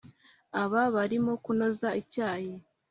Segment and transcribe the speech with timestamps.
[0.61, 2.53] Aba barimokunoza icyayi